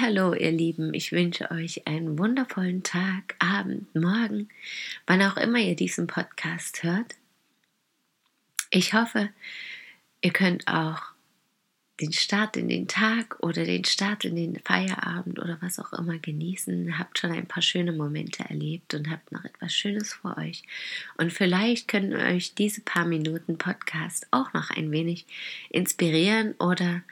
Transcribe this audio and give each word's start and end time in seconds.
Hallo, 0.00 0.34
ihr 0.34 0.52
Lieben, 0.52 0.94
ich 0.94 1.10
wünsche 1.10 1.50
euch 1.50 1.88
einen 1.88 2.18
wundervollen 2.18 2.84
Tag, 2.84 3.34
Abend, 3.40 3.92
Morgen, 3.96 4.48
wann 5.06 5.22
auch 5.22 5.36
immer 5.36 5.58
ihr 5.58 5.74
diesen 5.74 6.06
Podcast 6.06 6.84
hört. 6.84 7.16
Ich 8.70 8.94
hoffe, 8.94 9.28
ihr 10.20 10.32
könnt 10.32 10.68
auch 10.68 11.11
den 12.02 12.12
Start 12.12 12.56
in 12.56 12.68
den 12.68 12.88
Tag 12.88 13.36
oder 13.40 13.64
den 13.64 13.84
Start 13.84 14.24
in 14.24 14.34
den 14.34 14.58
Feierabend 14.58 15.38
oder 15.38 15.56
was 15.60 15.78
auch 15.78 15.92
immer 15.92 16.18
genießen, 16.18 16.98
habt 16.98 17.18
schon 17.18 17.30
ein 17.30 17.46
paar 17.46 17.62
schöne 17.62 17.92
Momente 17.92 18.44
erlebt 18.44 18.92
und 18.94 19.08
habt 19.08 19.30
noch 19.30 19.44
etwas 19.44 19.72
Schönes 19.72 20.12
vor 20.12 20.36
euch. 20.36 20.64
Und 21.16 21.32
vielleicht 21.32 21.86
können 21.86 22.14
euch 22.14 22.54
diese 22.54 22.80
paar 22.80 23.06
Minuten 23.06 23.56
Podcast 23.56 24.26
auch 24.32 24.52
noch 24.52 24.70
ein 24.70 24.90
wenig 24.90 25.26
inspirieren 25.70 26.54
oder 26.58 27.02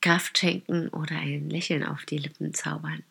Kraft 0.00 0.36
schenken 0.36 0.88
oder 0.88 1.16
ein 1.16 1.48
Lächeln 1.48 1.84
auf 1.84 2.04
die 2.04 2.18
Lippen 2.18 2.52
zaubern. 2.52 3.04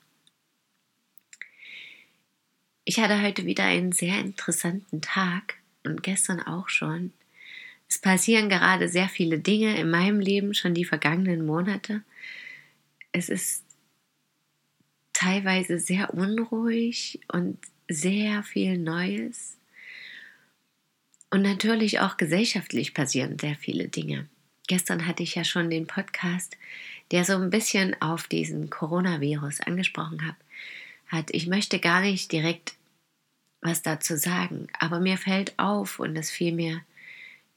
Ich 2.84 3.00
hatte 3.00 3.22
heute 3.22 3.45
wieder 3.45 3.64
einen 3.64 3.94
sehr 3.94 4.20
interessanten 4.20 5.02
Tag 5.02 5.56
und 5.86 6.04
gestern 6.04 6.42
auch 6.42 6.68
schon. 6.68 7.14
Es 7.92 7.97
passieren 7.97 8.47
gerade 8.47 8.88
sehr 8.88 9.09
viele 9.09 9.39
Dinge 9.39 9.78
in 9.78 9.92
meinem 9.92 10.22
Leben, 10.22 10.53
schon 10.53 10.73
die 10.73 10.86
vergangenen 10.86 11.45
Monate. 11.45 12.03
Es 13.11 13.28
ist 13.28 13.66
teilweise 15.11 15.78
sehr 15.78 16.14
unruhig 16.14 17.20
und 17.28 17.58
sehr 17.89 18.44
viel 18.44 18.78
Neues. 18.78 19.58
Und 21.31 21.42
natürlich 21.42 22.00
auch 22.00 22.16
gesellschaftlich 22.16 22.94
passieren 22.94 23.38
sehr 23.38 23.56
viele 23.56 23.89
Dinge. 23.89 24.30
Gestern 24.67 25.05
hatte 25.05 25.23
ich 25.23 25.36
ja 25.36 25.44
schon 25.44 25.70
den 25.70 25.86
Podcast, 25.86 26.55
der 27.11 27.26
so 27.26 27.33
ein 27.33 27.50
bisschen 27.50 28.02
auf 28.02 28.30
diesen 28.30 28.70
Coronavirus 28.70 29.59
angesprochen 29.59 30.33
hat. 31.11 31.30
Ich 31.31 31.45
möchte 31.45 31.78
gar 31.80 32.00
nicht 32.00 32.31
direkt 32.31 32.76
was 33.59 33.81
dazu 33.81 34.16
sagen, 34.16 34.67
aber 34.80 35.02
mir 35.02 35.17
fällt 35.17 35.59
auf 35.59 36.00
und 36.00 36.16
es 36.16 36.31
fiel 36.31 36.53
mir 36.53 36.83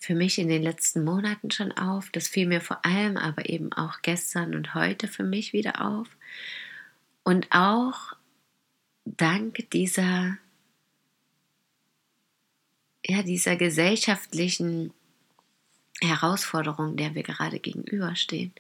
für 0.05 0.14
mich 0.14 0.38
in 0.38 0.48
den 0.48 0.62
letzten 0.62 1.02
Monaten 1.02 1.50
schon 1.50 1.72
auf. 1.72 2.10
Das 2.10 2.28
fiel 2.28 2.47
mir 2.47 2.60
vor 2.60 2.84
allem 2.84 3.16
aber 3.16 3.48
eben 3.48 3.72
auch 3.72 4.02
gestern 4.02 4.55
und 4.55 4.74
heute 4.74 5.08
für 5.08 5.24
mich 5.24 5.52
wieder 5.52 5.84
auf. 5.84 6.08
Und 7.22 7.48
auch 7.50 8.14
dank 9.06 9.70
dieser, 9.70 10.36
ja, 13.05 13.22
dieser 13.22 13.56
gesellschaftlichen 13.56 14.92
Herausforderung, 16.02 16.97
der 16.97 17.14
wir 17.14 17.22
gerade 17.22 17.58
gegenüberstehen 17.58 18.52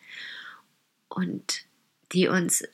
und 1.08 1.66
die 2.12 2.28
uns 2.28 2.64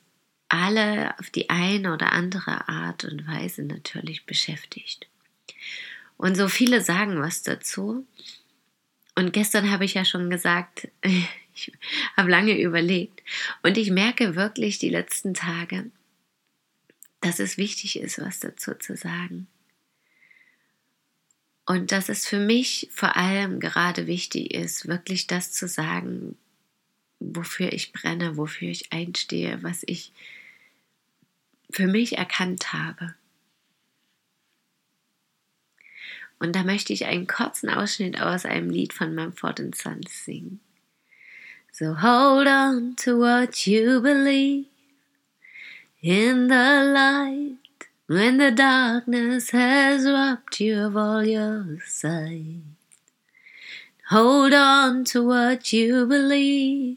alle 0.49 1.19
auf 1.19 1.31
die 1.31 1.51
eine 1.51 1.93
oder 1.93 2.13
andere 2.13 2.69
Art 2.69 3.05
und 3.05 3.27
Weise 3.27 3.65
natürlich 3.65 4.27
beschäftigt. 4.27 5.09
Und 6.17 6.37
so 6.37 6.49
viele 6.49 6.83
sagen 6.83 7.21
was 7.21 7.43
dazu. 7.43 8.07
Und 9.15 9.33
gestern 9.33 9.71
habe 9.71 9.85
ich 9.85 9.95
ja 9.95 10.05
schon 10.05 10.31
gesagt, 10.31 10.89
ich 11.55 11.73
habe 12.17 12.31
lange 12.31 12.59
überlegt 12.61 13.23
und 13.63 13.77
ich 13.77 13.91
merke 13.91 14.37
wirklich 14.37 14.79
die 14.79 14.89
letzten 14.89 15.35
Tage, 15.35 15.91
dass 17.21 17.39
es 17.39 17.59
wichtig 17.59 17.99
ist, 17.99 18.21
was 18.21 18.41
dazu 18.41 18.75
zu 18.75 18.97
sagen. 18.97 19.47
Und 21.67 21.93
dass 21.93 22.09
es 22.09 22.27
für 22.27 22.39
mich 22.39 22.89
vor 22.91 23.17
allem 23.17 23.61
gerade 23.61 24.07
wichtig 24.07 24.55
ist, 24.55 24.89
wirklich 24.89 25.27
das 25.27 25.53
zu 25.53 25.69
sagen, 25.69 26.37
wofür 27.21 27.73
ich 27.73 27.93
brenne, 27.93 28.37
wofür 28.37 28.69
ich 28.69 28.93
einstehe, 28.93 29.63
was 29.63 29.83
ich 29.87 30.13
für 31.71 31.87
mich 31.87 32.19
erkannt 32.19 32.73
habe. 32.73 33.15
Und 36.41 36.57
da 36.57 36.65
möchte 36.65 36.93
ich 36.93 37.05
einen 37.05 37.27
kurzen 37.27 37.69
Ausschnitt 37.69 38.21
aus 38.21 38.47
einem 38.47 38.71
Lied 38.71 38.93
von 38.93 39.15
Mumford 39.15 39.61
& 39.69 39.75
Sons 39.77 40.25
singen. 40.25 40.61
So 41.71 41.95
hold 42.03 42.49
on 42.49 42.97
to 42.97 43.17
what 43.17 43.67
you 43.67 44.01
believe 44.01 44.67
in 46.03 46.49
the 46.49 46.93
light 46.93 47.59
when 48.09 48.39
the 48.39 48.51
darkness 48.51 49.53
has 49.53 50.05
robbed 50.05 50.59
you 50.59 50.87
of 50.87 50.97
all 50.97 51.25
your 51.25 51.79
sight. 51.87 52.65
Hold 54.11 54.53
on 54.53 55.05
to 55.05 55.23
what 55.23 55.73
you 55.73 56.07
believe 56.07 56.97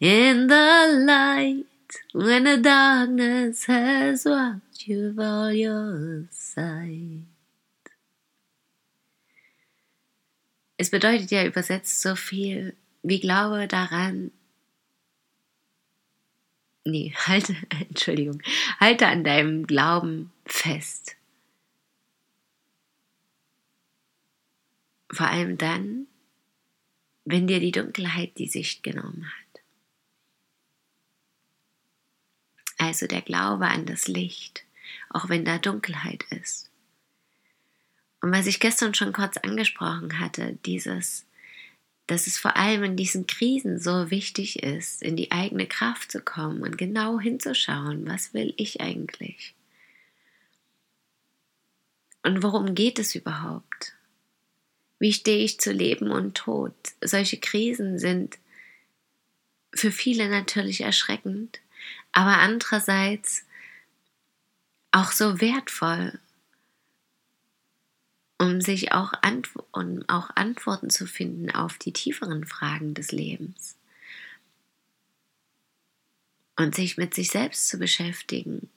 in 0.00 0.46
the 0.46 1.04
light 1.04 1.66
when 2.12 2.44
the 2.44 2.56
darkness 2.56 3.66
has 3.66 4.24
robbed 4.24 4.86
you 4.86 5.08
of 5.08 5.18
all 5.18 5.52
your 5.52 6.24
sight. 6.30 7.26
Es 10.78 10.90
bedeutet 10.90 11.32
ja 11.32 11.44
übersetzt 11.44 12.00
so 12.00 12.14
viel 12.14 12.74
wie 13.02 13.18
Glaube 13.18 13.66
daran. 13.66 14.30
Nee, 16.84 17.12
halte, 17.26 17.54
Entschuldigung, 17.88 18.40
halte 18.78 19.08
an 19.08 19.24
deinem 19.24 19.66
Glauben 19.66 20.32
fest. 20.46 21.16
Vor 25.10 25.26
allem 25.26 25.58
dann, 25.58 26.06
wenn 27.24 27.48
dir 27.48 27.58
die 27.58 27.72
Dunkelheit 27.72 28.38
die 28.38 28.46
Sicht 28.46 28.84
genommen 28.84 29.26
hat. 29.26 29.62
Also 32.78 33.08
der 33.08 33.22
Glaube 33.22 33.66
an 33.66 33.84
das 33.84 34.06
Licht, 34.06 34.64
auch 35.10 35.28
wenn 35.28 35.44
da 35.44 35.58
Dunkelheit 35.58 36.24
ist. 36.30 36.67
Und 38.20 38.32
was 38.32 38.46
ich 38.46 38.60
gestern 38.60 38.94
schon 38.94 39.12
kurz 39.12 39.36
angesprochen 39.36 40.18
hatte, 40.18 40.58
dieses, 40.66 41.24
dass 42.06 42.26
es 42.26 42.38
vor 42.38 42.56
allem 42.56 42.82
in 42.82 42.96
diesen 42.96 43.26
Krisen 43.26 43.78
so 43.78 44.10
wichtig 44.10 44.62
ist, 44.62 45.02
in 45.02 45.16
die 45.16 45.30
eigene 45.30 45.66
Kraft 45.66 46.10
zu 46.10 46.20
kommen 46.20 46.62
und 46.62 46.78
genau 46.78 47.20
hinzuschauen, 47.20 48.06
was 48.06 48.34
will 48.34 48.54
ich 48.56 48.80
eigentlich? 48.80 49.54
Und 52.22 52.42
worum 52.42 52.74
geht 52.74 52.98
es 52.98 53.14
überhaupt? 53.14 53.94
Wie 54.98 55.12
stehe 55.12 55.44
ich 55.44 55.60
zu 55.60 55.72
Leben 55.72 56.10
und 56.10 56.36
Tod? 56.36 56.74
Solche 57.00 57.38
Krisen 57.38 57.98
sind 57.98 58.38
für 59.72 59.92
viele 59.92 60.28
natürlich 60.28 60.80
erschreckend, 60.80 61.60
aber 62.10 62.38
andererseits 62.38 63.44
auch 64.90 65.12
so 65.12 65.40
wertvoll 65.40 66.18
um 68.38 68.60
sich 68.60 68.92
auch, 68.92 69.12
Antw 69.22 69.60
um 69.72 70.04
auch 70.08 70.30
Antworten 70.34 70.90
zu 70.90 71.06
finden 71.06 71.50
auf 71.50 71.76
die 71.78 71.92
tieferen 71.92 72.46
Fragen 72.46 72.94
des 72.94 73.12
Lebens. 73.12 73.76
Und 76.56 76.74
sich 76.74 76.96
mit 76.96 77.14
sich 77.14 77.30
selbst 77.30 77.68
zu 77.68 77.78
beschäftigen, 77.78 78.68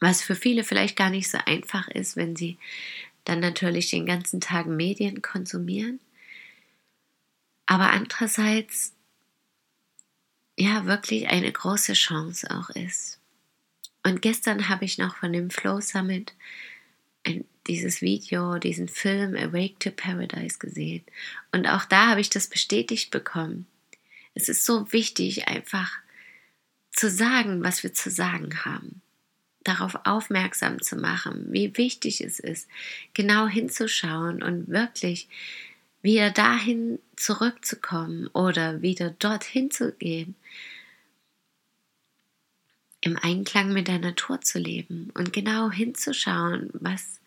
was 0.00 0.22
für 0.22 0.34
viele 0.34 0.64
vielleicht 0.64 0.96
gar 0.96 1.10
nicht 1.10 1.30
so 1.30 1.38
einfach 1.46 1.88
ist, 1.88 2.16
wenn 2.16 2.36
sie 2.36 2.58
dann 3.24 3.40
natürlich 3.40 3.90
den 3.90 4.06
ganzen 4.06 4.40
Tag 4.40 4.66
Medien 4.66 5.20
konsumieren, 5.20 6.00
aber 7.66 7.90
andererseits 7.90 8.94
ja 10.56 10.86
wirklich 10.86 11.28
eine 11.28 11.50
große 11.50 11.94
Chance 11.94 12.50
auch 12.50 12.70
ist. 12.70 13.20
Und 14.04 14.22
gestern 14.22 14.68
habe 14.68 14.84
ich 14.84 14.98
noch 14.98 15.16
von 15.16 15.32
dem 15.32 15.50
Flow 15.50 15.80
Summit 15.80 16.34
ein 17.24 17.44
dieses 17.66 18.00
Video, 18.00 18.58
diesen 18.58 18.88
Film 18.88 19.34
Awake 19.34 19.78
to 19.78 19.90
Paradise 19.90 20.58
gesehen. 20.58 21.04
Und 21.52 21.66
auch 21.66 21.84
da 21.84 22.08
habe 22.08 22.20
ich 22.20 22.30
das 22.30 22.48
bestätigt 22.48 23.10
bekommen. 23.10 23.66
Es 24.34 24.48
ist 24.48 24.64
so 24.64 24.92
wichtig, 24.92 25.48
einfach 25.48 25.92
zu 26.90 27.10
sagen, 27.10 27.62
was 27.62 27.82
wir 27.82 27.92
zu 27.92 28.10
sagen 28.10 28.64
haben. 28.64 29.02
Darauf 29.64 29.98
aufmerksam 30.04 30.80
zu 30.80 30.96
machen, 30.96 31.46
wie 31.50 31.76
wichtig 31.76 32.20
es 32.20 32.38
ist, 32.38 32.68
genau 33.14 33.48
hinzuschauen 33.48 34.42
und 34.42 34.68
wirklich 34.68 35.28
wieder 36.02 36.30
dahin 36.30 37.00
zurückzukommen 37.16 38.28
oder 38.28 38.80
wieder 38.80 39.10
dorthin 39.10 39.70
zu 39.70 39.92
gehen, 39.92 40.36
im 43.00 43.18
Einklang 43.20 43.72
mit 43.72 43.88
der 43.88 43.98
Natur 43.98 44.40
zu 44.40 44.58
leben 44.58 45.10
und 45.14 45.32
genau 45.32 45.70
hinzuschauen, 45.70 46.70
was 46.74 47.20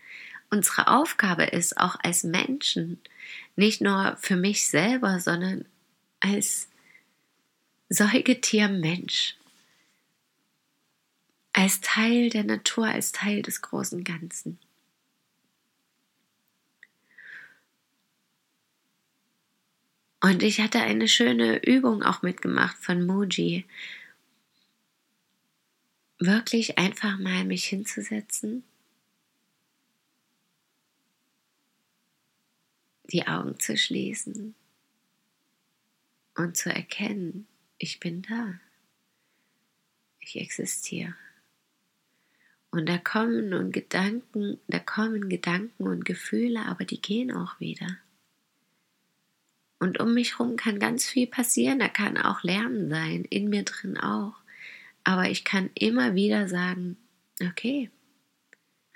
unsere 0.50 0.88
Aufgabe 0.88 1.44
ist, 1.44 1.78
auch 1.78 1.96
als 2.02 2.24
Menschen, 2.24 3.00
nicht 3.56 3.82
nur 3.82 4.18
für 4.20 4.36
mich 4.36 4.68
selber, 4.68 5.20
sondern 5.20 5.66
als 6.20 6.68
Säugetier 7.90 8.68
Mensch, 8.70 9.36
als 11.54 11.82
Teil 11.82 12.30
der 12.30 12.44
Natur, 12.44 12.88
als 12.88 13.12
Teil 13.12 13.42
des 13.42 13.62
großen 13.62 14.04
Ganzen. 14.04 14.60
Und 20.22 20.44
ich 20.44 20.60
hatte 20.60 20.80
eine 20.82 21.08
schöne 21.08 21.64
Übung 21.66 22.04
auch 22.04 22.22
mitgemacht 22.22 22.78
von 22.78 23.06
Muji. 23.06 23.66
Wirklich 26.20 26.78
einfach 26.78 27.18
mal 27.18 27.46
mich 27.46 27.66
hinzusetzen, 27.66 28.64
die 33.12 33.28
Augen 33.28 33.60
zu 33.60 33.78
schließen 33.78 34.56
und 36.36 36.58
zu 36.58 36.74
erkennen, 36.74 37.48
ich 37.78 38.00
bin 38.00 38.22
da. 38.24 38.60
Ich 40.20 40.36
existiere. 40.36 41.16
Und 42.72 42.88
da 42.88 42.98
kommen 42.98 43.54
und 43.54 43.72
Gedanken, 43.72 44.60
da 44.68 44.80
kommen 44.80 45.28
Gedanken 45.28 45.88
und 45.88 46.06
Gefühle, 46.06 46.66
aber 46.66 46.86
die 46.86 47.02
gehen 47.02 47.32
auch 47.32 47.60
wieder. 47.60 47.98
Und 49.80 50.00
um 50.00 50.14
mich 50.14 50.38
herum 50.38 50.56
kann 50.56 50.78
ganz 50.78 51.08
viel 51.08 51.26
passieren, 51.26 51.80
da 51.80 51.88
kann 51.88 52.18
auch 52.18 52.44
Lärm 52.44 52.90
sein, 52.90 53.24
in 53.26 53.50
mir 53.50 53.64
drin 53.64 53.98
auch. 53.98 54.36
Aber 55.04 55.30
ich 55.30 55.46
kann 55.46 55.70
immer 55.74 56.16
wieder 56.16 56.48
sagen, 56.48 56.98
okay, 57.42 57.90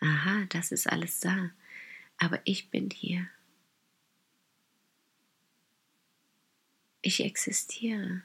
aha, 0.01 0.45
das 0.49 0.71
ist 0.71 0.87
alles 0.87 1.19
da, 1.21 1.49
aber 2.17 2.39
ich 2.43 2.69
bin 2.69 2.89
hier. 2.91 3.27
Ich 7.03 7.23
existiere. 7.23 8.23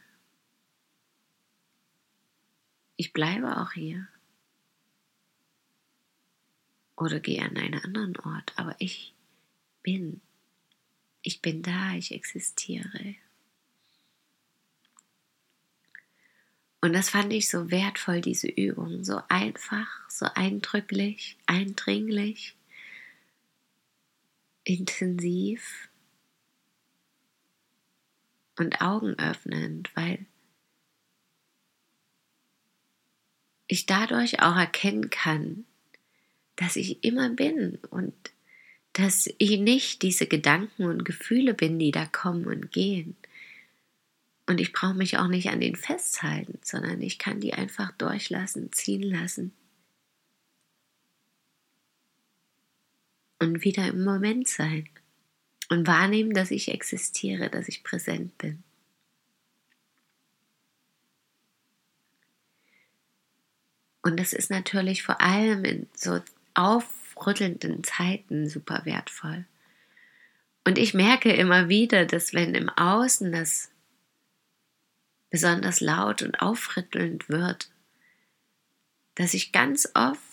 Ich 2.97 3.13
bleibe 3.13 3.59
auch 3.59 3.73
hier. 3.73 4.09
Oder 6.97 7.21
gehe 7.21 7.43
an 7.43 7.59
einen 7.59 7.79
anderen 7.85 8.17
Ort, 8.21 8.55
aber 8.57 8.75
ich 8.79 9.13
bin 9.83 10.23
ich 11.23 11.43
bin 11.43 11.63
da, 11.63 11.95
ich 11.95 12.13
existiere. 12.13 13.17
Und 16.81 16.93
das 16.93 17.11
fand 17.11 17.33
ich 17.33 17.49
so 17.51 17.71
wertvoll, 17.71 18.21
diese 18.21 18.49
Übung, 18.49 19.05
so 19.05 19.21
einfach, 19.29 20.09
so 20.09 20.27
eindrücklich, 20.35 21.37
eindringlich, 21.47 22.57
intensiv 24.65 25.88
und 28.59 28.81
augenöffnend, 28.81 29.91
weil 29.95 30.27
ich 33.67 33.87
dadurch 33.87 34.41
auch 34.43 34.57
erkennen 34.57 35.11
kann, 35.11 35.65
dass 36.57 36.77
ich 36.77 37.05
immer 37.05 37.29
bin 37.31 37.79
und 37.91 38.15
dass 38.95 39.29
ich 39.39 39.61
nicht 39.61 40.03
diese 40.03 40.27
Gedanken 40.27 40.87
und 40.87 41.05
Gefühle 41.05 41.55
bin, 41.55 41.79
die 41.79 41.93
da 41.93 42.07
kommen 42.07 42.47
und 42.47 42.73
gehen. 42.73 43.17
Und 44.47 44.61
ich 44.61 44.73
brauche 44.73 44.95
mich 44.95 45.19
auch 45.19 45.29
nicht 45.29 45.51
an 45.51 45.61
den 45.61 45.77
festhalten, 45.77 46.59
sondern 46.63 47.03
ich 47.03 47.19
kann 47.19 47.39
die 47.39 47.53
einfach 47.53 47.93
durchlassen, 47.93 48.73
ziehen 48.73 49.03
lassen. 49.03 49.53
Und 53.39 53.63
wieder 53.63 53.87
im 53.87 54.03
Moment 54.03 54.49
sein. 54.49 54.89
Und 55.69 55.87
wahrnehmen, 55.87 56.33
dass 56.33 56.51
ich 56.51 56.69
existiere, 56.69 57.51
dass 57.51 57.69
ich 57.69 57.85
präsent 57.85 58.37
bin. 58.39 58.63
Und 64.03 64.19
das 64.19 64.33
ist 64.33 64.51
natürlich 64.51 65.03
vor 65.03 65.21
allem 65.21 65.65
in 65.65 65.87
so 65.95 66.21
auf 66.55 66.87
rüttelnden 67.27 67.85
Zeiten 67.85 68.49
super 68.49 68.83
wertvoll. 68.85 69.45
Und 70.65 70.79
ich 70.79 70.95
merke 70.95 71.33
immer 71.33 71.69
wieder, 71.69 72.07
dass 72.07 72.33
wenn 72.33 72.55
im 72.55 72.69
Außen 72.69 73.33
das 73.33 73.71
besonders 75.31 75.81
laut 75.81 76.23
und 76.23 76.41
aufrüttelnd 76.41 77.29
wird, 77.29 77.71
dass 79.15 79.35
ich 79.35 79.53
ganz 79.53 79.91
oft, 79.95 80.28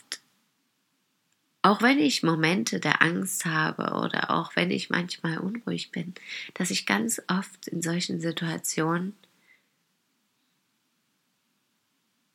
auch 1.65 1.81
wenn 1.81 1.97
ich 1.97 2.21
Momente 2.21 2.79
der 2.79 3.01
Angst 3.01 3.45
habe 3.45 3.99
oder 4.05 4.29
auch 4.29 4.55
wenn 4.55 4.69
ich 4.69 4.91
manchmal 4.91 5.39
unruhig 5.39 5.91
bin, 5.91 6.13
dass 6.53 6.69
ich 6.69 6.85
ganz 6.85 7.19
oft 7.27 7.67
in 7.67 7.81
solchen 7.81 8.21
Situationen 8.21 9.15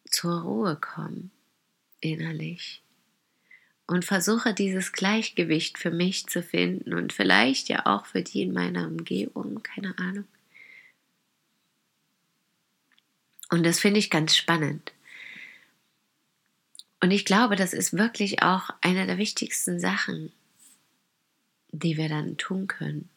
zur 0.04 0.40
Ruhe 0.40 0.74
komme 0.74 1.30
innerlich 2.00 2.82
und 3.86 4.04
versuche 4.04 4.52
dieses 4.52 4.90
Gleichgewicht 4.90 5.78
für 5.78 5.92
mich 5.92 6.26
zu 6.26 6.42
finden 6.42 6.92
und 6.92 7.12
vielleicht 7.12 7.68
ja 7.68 7.86
auch 7.86 8.06
für 8.06 8.22
die 8.22 8.42
in 8.42 8.52
meiner 8.52 8.88
Umgebung, 8.88 9.62
keine 9.62 9.96
Ahnung. 9.96 10.26
Und 13.48 13.64
das 13.64 13.78
finde 13.78 14.00
ich 14.00 14.10
ganz 14.10 14.34
spannend. 14.34 14.92
Und 17.00 17.10
ich 17.10 17.24
glaube, 17.24 17.56
das 17.56 17.72
ist 17.72 17.96
wirklich 17.96 18.42
auch 18.42 18.70
eine 18.82 19.06
der 19.06 19.18
wichtigsten 19.18 19.80
Sachen, 19.80 20.32
die 21.72 21.96
wir 21.96 22.08
dann 22.08 22.36
tun 22.36 22.66
können. 22.66 23.08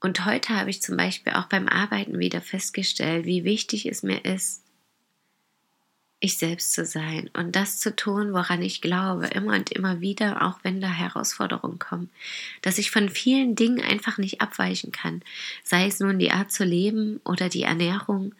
Und 0.00 0.24
heute 0.24 0.56
habe 0.56 0.70
ich 0.70 0.82
zum 0.82 0.96
Beispiel 0.96 1.34
auch 1.34 1.46
beim 1.46 1.68
Arbeiten 1.68 2.18
wieder 2.18 2.40
festgestellt, 2.40 3.26
wie 3.26 3.44
wichtig 3.44 3.86
es 3.86 4.02
mir 4.02 4.24
ist, 4.24 4.62
ich 6.20 6.36
selbst 6.36 6.72
zu 6.72 6.84
sein 6.84 7.30
und 7.32 7.56
das 7.56 7.78
zu 7.78 7.96
tun, 7.96 8.32
woran 8.32 8.60
ich 8.60 8.82
glaube, 8.82 9.26
immer 9.28 9.54
und 9.54 9.72
immer 9.72 10.00
wieder, 10.00 10.42
auch 10.42 10.58
wenn 10.62 10.80
da 10.80 10.88
Herausforderungen 10.88 11.78
kommen, 11.78 12.10
dass 12.60 12.78
ich 12.78 12.90
von 12.90 13.08
vielen 13.08 13.54
Dingen 13.54 13.80
einfach 13.80 14.18
nicht 14.18 14.40
abweichen 14.40 14.92
kann, 14.92 15.22
sei 15.64 15.86
es 15.86 15.98
nun 15.98 16.18
die 16.18 16.30
Art 16.30 16.52
zu 16.52 16.64
leben 16.64 17.20
oder 17.24 17.48
die 17.48 17.62
Ernährung 17.62 18.34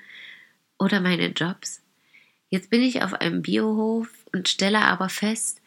oder 0.79 1.01
meine 1.01 1.29
Jobs. 1.29 1.81
Jetzt 2.51 2.69
bin 2.69 2.83
ich 2.83 3.03
auf 3.03 3.15
einem 3.15 3.43
Biohof 3.43 4.09
und 4.33 4.49
stelle 4.49 4.81
aber 4.81 5.09
fest, 5.09 5.61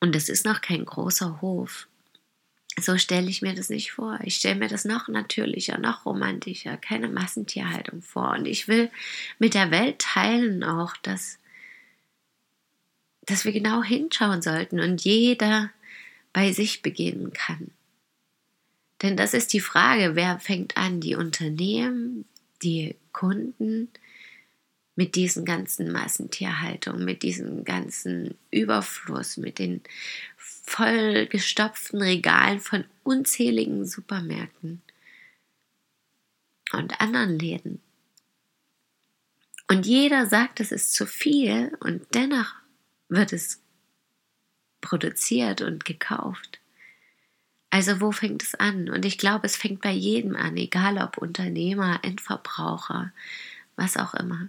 und 0.00 0.14
es 0.14 0.28
ist 0.28 0.44
noch 0.44 0.60
kein 0.60 0.84
großer 0.84 1.40
Hof, 1.40 1.88
so 2.78 2.98
stelle 2.98 3.30
ich 3.30 3.40
mir 3.40 3.54
das 3.54 3.70
nicht 3.70 3.92
vor. 3.92 4.18
Ich 4.22 4.36
stelle 4.36 4.56
mir 4.56 4.68
das 4.68 4.84
noch 4.84 5.08
natürlicher, 5.08 5.78
noch 5.78 6.04
romantischer, 6.04 6.76
keine 6.76 7.08
Massentierhaltung 7.08 8.02
vor. 8.02 8.32
Und 8.32 8.46
ich 8.46 8.68
will 8.68 8.90
mit 9.38 9.54
der 9.54 9.70
Welt 9.70 10.00
teilen 10.00 10.62
auch, 10.62 10.96
dass, 10.98 11.38
dass 13.22 13.44
wir 13.44 13.52
genau 13.52 13.82
hinschauen 13.82 14.42
sollten 14.42 14.80
und 14.80 15.02
jeder 15.04 15.70
bei 16.32 16.52
sich 16.52 16.82
beginnen 16.82 17.32
kann. 17.32 17.70
Denn 19.02 19.16
das 19.16 19.34
ist 19.34 19.52
die 19.52 19.60
Frage, 19.60 20.16
wer 20.16 20.38
fängt 20.38 20.76
an? 20.76 21.00
Die 21.00 21.14
Unternehmen, 21.14 22.26
die 22.62 22.96
Kunden, 23.12 23.88
mit 24.96 25.16
diesen 25.16 25.44
ganzen 25.44 25.90
Massentierhaltung, 25.90 27.04
mit 27.04 27.22
diesem 27.22 27.64
ganzen 27.64 28.36
Überfluss, 28.50 29.36
mit 29.36 29.58
den 29.58 29.82
vollgestopften 30.36 32.00
Regalen 32.00 32.60
von 32.60 32.84
unzähligen 33.02 33.86
Supermärkten 33.86 34.82
und 36.72 37.00
anderen 37.00 37.38
Läden. 37.38 37.80
Und 39.68 39.86
jeder 39.86 40.26
sagt, 40.26 40.60
es 40.60 40.72
ist 40.72 40.92
zu 40.94 41.06
viel 41.06 41.76
und 41.80 42.02
dennoch 42.14 42.54
wird 43.08 43.32
es 43.32 43.60
produziert 44.80 45.62
und 45.62 45.84
gekauft. 45.84 46.60
Also 47.70 48.00
wo 48.00 48.12
fängt 48.12 48.42
es 48.42 48.54
an? 48.54 48.88
Und 48.88 49.04
ich 49.04 49.18
glaube, 49.18 49.46
es 49.46 49.56
fängt 49.56 49.80
bei 49.80 49.90
jedem 49.90 50.36
an, 50.36 50.56
egal 50.56 50.98
ob 50.98 51.18
Unternehmer, 51.18 51.98
Endverbraucher, 52.02 53.12
was 53.74 53.96
auch 53.96 54.14
immer. 54.14 54.48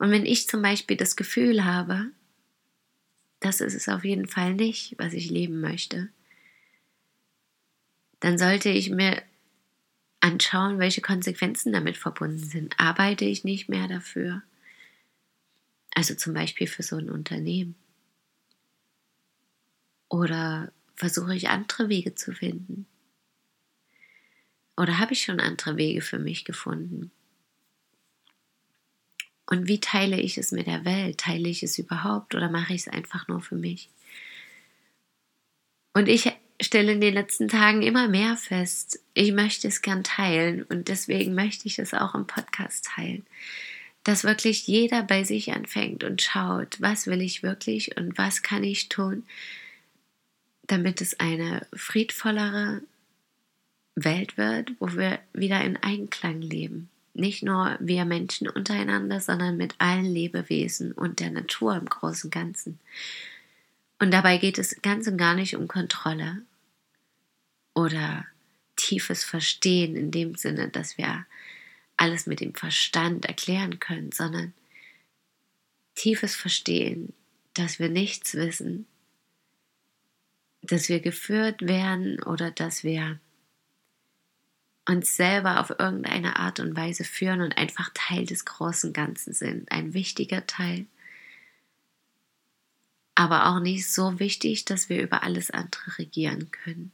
Und 0.00 0.10
wenn 0.12 0.24
ich 0.24 0.48
zum 0.48 0.62
Beispiel 0.62 0.96
das 0.96 1.14
Gefühl 1.14 1.62
habe, 1.66 2.10
das 3.38 3.60
ist 3.60 3.74
es 3.74 3.86
auf 3.86 4.02
jeden 4.02 4.26
Fall 4.26 4.54
nicht, 4.54 4.94
was 4.98 5.12
ich 5.12 5.28
leben 5.28 5.60
möchte, 5.60 6.08
dann 8.20 8.38
sollte 8.38 8.70
ich 8.70 8.88
mir 8.88 9.22
anschauen, 10.20 10.78
welche 10.78 11.02
Konsequenzen 11.02 11.74
damit 11.74 11.98
verbunden 11.98 12.42
sind. 12.42 12.80
Arbeite 12.80 13.26
ich 13.26 13.44
nicht 13.44 13.68
mehr 13.68 13.88
dafür? 13.88 14.42
Also 15.94 16.14
zum 16.14 16.32
Beispiel 16.32 16.66
für 16.66 16.82
so 16.82 16.96
ein 16.96 17.10
Unternehmen. 17.10 17.74
Oder 20.08 20.72
versuche 20.94 21.36
ich 21.36 21.50
andere 21.50 21.90
Wege 21.90 22.14
zu 22.14 22.32
finden? 22.32 22.86
Oder 24.78 24.98
habe 24.98 25.12
ich 25.12 25.22
schon 25.24 25.40
andere 25.40 25.76
Wege 25.76 26.00
für 26.00 26.18
mich 26.18 26.46
gefunden? 26.46 27.12
Und 29.50 29.66
wie 29.66 29.80
teile 29.80 30.18
ich 30.20 30.38
es 30.38 30.52
mit 30.52 30.68
der 30.68 30.84
Welt? 30.84 31.18
Teile 31.18 31.48
ich 31.48 31.64
es 31.64 31.76
überhaupt 31.76 32.36
oder 32.36 32.48
mache 32.48 32.72
ich 32.72 32.82
es 32.82 32.88
einfach 32.88 33.26
nur 33.26 33.40
für 33.40 33.56
mich? 33.56 33.90
Und 35.92 36.08
ich 36.08 36.32
stelle 36.62 36.92
in 36.92 37.00
den 37.00 37.14
letzten 37.14 37.48
Tagen 37.48 37.82
immer 37.82 38.06
mehr 38.06 38.36
fest, 38.36 39.00
ich 39.12 39.32
möchte 39.32 39.66
es 39.66 39.82
gern 39.82 40.04
teilen 40.04 40.62
und 40.62 40.86
deswegen 40.86 41.34
möchte 41.34 41.66
ich 41.66 41.80
es 41.80 41.94
auch 41.94 42.14
im 42.14 42.28
Podcast 42.28 42.84
teilen, 42.94 43.26
dass 44.04 44.22
wirklich 44.22 44.68
jeder 44.68 45.02
bei 45.02 45.24
sich 45.24 45.52
anfängt 45.52 46.04
und 46.04 46.22
schaut, 46.22 46.80
was 46.80 47.08
will 47.08 47.20
ich 47.20 47.42
wirklich 47.42 47.96
und 47.96 48.16
was 48.16 48.42
kann 48.42 48.62
ich 48.62 48.88
tun, 48.88 49.26
damit 50.62 51.00
es 51.00 51.18
eine 51.18 51.66
friedvollere 51.72 52.82
Welt 53.96 54.38
wird, 54.38 54.70
wo 54.78 54.92
wir 54.92 55.18
wieder 55.32 55.60
in 55.62 55.76
Einklang 55.76 56.40
leben. 56.40 56.88
Nicht 57.12 57.42
nur 57.42 57.76
wir 57.80 58.04
Menschen 58.04 58.48
untereinander, 58.48 59.20
sondern 59.20 59.56
mit 59.56 59.74
allen 59.78 60.04
Lebewesen 60.04 60.92
und 60.92 61.20
der 61.20 61.30
Natur 61.30 61.76
im 61.76 61.86
Großen 61.86 62.28
und 62.28 62.34
Ganzen. 62.34 62.78
Und 63.98 64.12
dabei 64.12 64.38
geht 64.38 64.58
es 64.58 64.80
ganz 64.82 65.06
und 65.06 65.18
gar 65.18 65.34
nicht 65.34 65.56
um 65.56 65.68
Kontrolle 65.68 66.42
oder 67.74 68.24
tiefes 68.76 69.24
Verstehen 69.24 69.96
in 69.96 70.10
dem 70.10 70.36
Sinne, 70.36 70.68
dass 70.68 70.96
wir 70.96 71.26
alles 71.96 72.26
mit 72.26 72.40
dem 72.40 72.54
Verstand 72.54 73.26
erklären 73.26 73.78
können, 73.78 74.10
sondern 74.10 74.54
tiefes 75.94 76.34
Verstehen, 76.34 77.12
dass 77.52 77.78
wir 77.78 77.90
nichts 77.90 78.34
wissen, 78.34 78.86
dass 80.62 80.88
wir 80.88 81.00
geführt 81.00 81.62
werden 81.62 82.22
oder 82.22 82.50
dass 82.50 82.84
wir 82.84 83.20
uns 84.90 85.16
selber 85.16 85.60
auf 85.60 85.70
irgendeine 85.70 86.36
Art 86.36 86.58
und 86.58 86.76
Weise 86.76 87.04
führen 87.04 87.40
und 87.40 87.56
einfach 87.56 87.90
Teil 87.94 88.26
des 88.26 88.44
großen 88.44 88.92
Ganzen 88.92 89.32
sind, 89.32 89.70
ein 89.70 89.94
wichtiger 89.94 90.46
Teil, 90.46 90.86
aber 93.14 93.46
auch 93.46 93.60
nicht 93.60 93.88
so 93.88 94.18
wichtig, 94.18 94.64
dass 94.64 94.88
wir 94.88 95.00
über 95.00 95.22
alles 95.22 95.50
andere 95.50 95.98
regieren 95.98 96.50
können, 96.50 96.90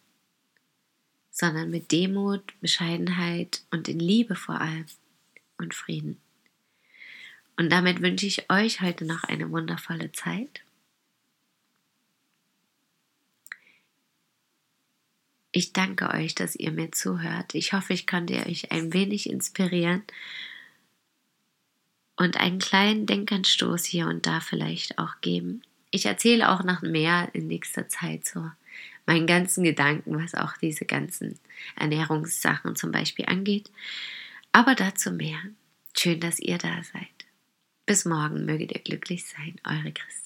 sondern 1.30 1.70
mit 1.70 1.90
Demut, 1.90 2.52
Bescheidenheit 2.60 3.62
und 3.70 3.88
in 3.88 3.98
Liebe 3.98 4.36
vor 4.36 4.60
allem 4.60 4.86
und 5.56 5.74
Frieden. 5.74 6.20
Und 7.56 7.70
damit 7.70 8.02
wünsche 8.02 8.26
ich 8.26 8.50
euch 8.50 8.82
heute 8.82 9.06
noch 9.06 9.24
eine 9.24 9.50
wundervolle 9.50 10.12
Zeit 10.12 10.65
Ich 15.56 15.72
danke 15.72 16.10
euch, 16.10 16.34
dass 16.34 16.54
ihr 16.54 16.70
mir 16.70 16.92
zuhört. 16.92 17.54
Ich 17.54 17.72
hoffe, 17.72 17.94
ich 17.94 18.06
konnte 18.06 18.46
euch 18.46 18.72
ein 18.72 18.92
wenig 18.92 19.30
inspirieren 19.30 20.02
und 22.16 22.36
einen 22.36 22.58
kleinen 22.58 23.06
Denkanstoß 23.06 23.86
hier 23.86 24.06
und 24.06 24.26
da 24.26 24.40
vielleicht 24.40 24.98
auch 24.98 25.22
geben. 25.22 25.62
Ich 25.90 26.04
erzähle 26.04 26.50
auch 26.50 26.62
noch 26.62 26.82
mehr 26.82 27.30
in 27.32 27.46
nächster 27.46 27.88
Zeit 27.88 28.26
so 28.26 28.50
meinen 29.06 29.26
ganzen 29.26 29.64
Gedanken, 29.64 30.22
was 30.22 30.34
auch 30.34 30.58
diese 30.58 30.84
ganzen 30.84 31.38
Ernährungssachen 31.74 32.76
zum 32.76 32.92
Beispiel 32.92 33.24
angeht. 33.24 33.70
Aber 34.52 34.74
dazu 34.74 35.10
mehr. 35.10 35.38
Schön, 35.96 36.20
dass 36.20 36.38
ihr 36.38 36.58
da 36.58 36.82
seid. 36.82 37.26
Bis 37.86 38.04
morgen 38.04 38.44
möget 38.44 38.72
ihr 38.72 38.82
glücklich 38.82 39.24
sein, 39.24 39.58
eure 39.64 39.90
Christine. 39.90 40.25